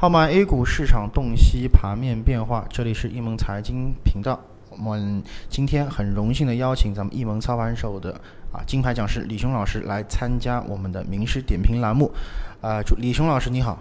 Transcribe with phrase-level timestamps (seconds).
[0.00, 4.38] 号码 A 股市场洞悉盘面变化，这里是易盟财经频道。
[4.70, 8.12] 我们今天很荣幸的邀请咱们易盟操盘手的
[8.52, 12.12] 啊金牌讲师李雄老师来参加我们的名师点评栏目。
[12.60, 13.76] 啊，主李雄老师你好。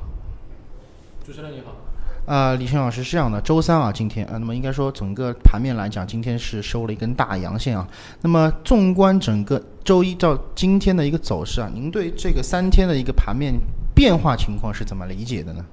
[1.24, 1.76] 主持人你好。
[2.26, 7.88] 啊，李雄老师是这样的，周三啊，今天啊，那么应该说整个盘面来讲，今天是收了一根大阳线啊。
[8.22, 13.54] 那么纵观整个周一到今天的一个走势啊，您对这个三天的一个盘面
[13.94, 15.64] 变化情况是怎么理解的呢？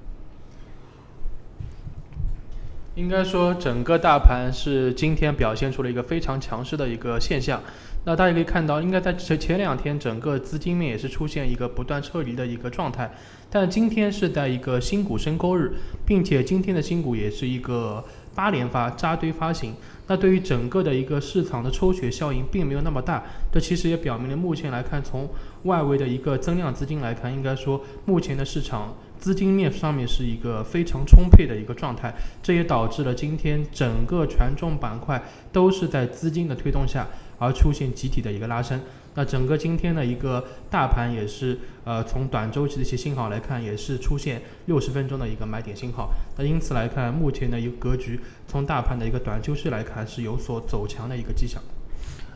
[2.95, 7.61] 应该说，整个大盘是今天表现出了一个非常强势的一个现象。
[8.05, 13.11] 那大家可以看到，应该在前前两天，整个资金面也是出现一个不断撤离的一个状态。
[13.49, 15.73] 但今天是在一个新股申购日，
[16.05, 18.01] 并且今天的新股也是一个
[18.33, 19.73] 八连发扎堆发行。
[20.07, 23.23] 那对于整个的一个市场的抽血效应并没有那么大。
[23.51, 25.29] 这其实也表明了，目前来看，从
[25.63, 28.95] 外围的一个增量资金来看，应该说目前的市场。
[29.17, 37.07] 资金面上面是一个非常充沛的一个状态，这也导致了今天整个权重板块都是在资金的推动下
[37.39, 38.79] 而出现集体的一个拉升。
[39.15, 46.11] 那整个今天的一个大盘也是，呃，从短周期的一些信号来看，也是出现六十分钟的一个买点信号。
[46.37, 51.61] 那因此来看，目前的一个格局，从大盘的一个短周期来看还是有所走强的一个迹象。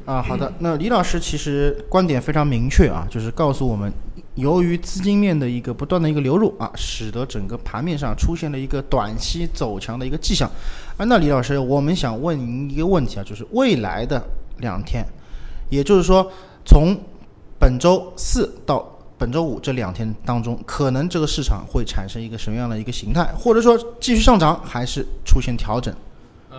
[0.06, 0.52] 啊，好的。
[0.60, 3.92] 那李老师其实观点非常明确啊，就是告诉我们。
[4.36, 10.50] 由于资金面的一个不断的一个流入啊，使得整个盘面上出现了一个短期走强的一个迹象。
[10.96, 14.24] 啊，那李老师，我们想问您一个问题啊，就是未来的
[14.60, 15.06] 两天，
[15.70, 16.32] 也就是说
[16.66, 16.96] 从
[17.60, 18.88] 本周四到
[19.18, 25.94] 本周五这两天当中，可能这个市场会产生一个什么样的一个形态，或者说继续上涨，还是出现调整？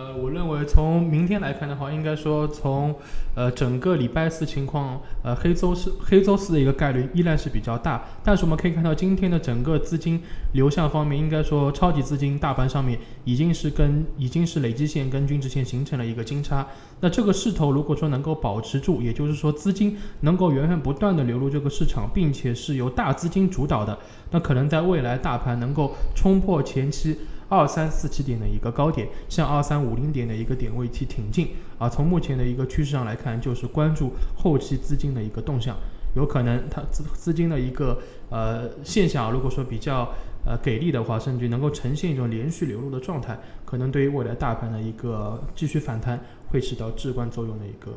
[0.01, 2.95] 呃，我认为从明天来看的话，应该说从
[3.35, 8.03] 呃整个礼拜四情况，呃黑周四黑周四的一个概率依然是比较大。
[8.23, 10.19] 但是我们可以看到今天的整个资金
[10.53, 16.65] 流向方面，应该说超级资金大盘上面已经是跟已经是累积线跟均值线形成了一个金叉。
[17.01, 23.95] 那这个势头如果说能够保持住，也就是说资金能够源源不断的流入这个市场，并且是由大资金主导的，
[24.31, 27.15] 那可能在未来大盘能够冲破前期。
[27.51, 31.89] 二三四七点的一个高点，向二三五零点的一个点位去挺进啊。
[31.89, 35.75] 从目前的一个趋势上来看，就是关注后期资金的一个动向，
[36.15, 40.09] 有可能它资资金的一个呃现象，如果说比较
[40.45, 46.17] 呃给力的话，甚至能够呈现一种连续流入的状态，可能对于未来大盘的一个继续反弹
[46.47, 47.91] 会起到至关作用的一个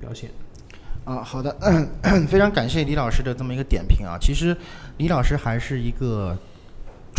[0.00, 0.28] 表现。
[1.04, 1.56] 啊，好的，
[2.26, 4.18] 非常感谢李老师的这么一个点评啊。
[4.20, 4.56] 其实
[4.96, 6.36] 李老师还是一个。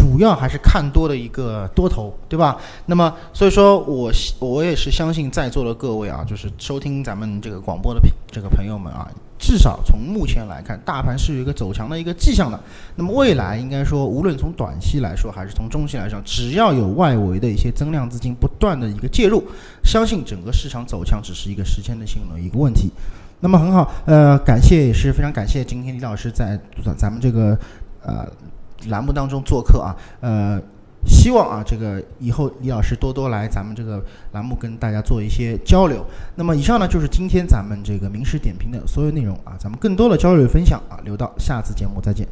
[0.02, 2.58] 主要还是看多的一个多头，对吧？
[2.88, 8.02] 那么，所以说我我也是相信在座的各位啊，就是收听咱们这个广播的
[8.32, 9.08] 这个朋友们啊，
[9.38, 12.60] 至少从目前来看，大盘是有一个走强的一个迹象的。
[12.96, 19.44] 那么未来应该说，无论从短期来说，还是从中期来说，只要有外围的一些增量资金不断的一个介入，
[19.84, 22.90] 相信整个市场走强只是一个时间的性的一个问题。
[23.40, 26.60] 那么很好，呃，感谢也是非常感谢今天李老师在
[26.98, 27.56] 咱们这个
[28.02, 28.28] 呃。
[28.90, 30.62] 栏目当中做客啊，呃，
[31.06, 34.04] 希望啊，这个以后李老师多多来咱们这个
[34.34, 36.06] 栏目跟大家做一些交流。
[36.36, 42.28] 那么以上呢就是今天咱们这个名师点评的所有内容啊，咱们更多的交流分享啊，留到下次节目再见。